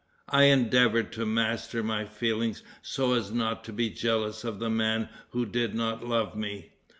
I 0.29 0.45
endeavored 0.45 1.11
to 1.11 1.27
master 1.27 1.83
my 1.83 2.05
feelings 2.05 2.63
so 2.81 3.13
as 3.13 3.29
not 3.31 3.63
to 3.65 3.71
be 3.71 3.91
jealous 3.91 4.43
of 4.43 4.57
the 4.57 4.67
man 4.71 5.09
who 5.29 5.45
did 5.45 5.75
not 5.75 6.03
love 6.03 6.35
me. 6.35 6.71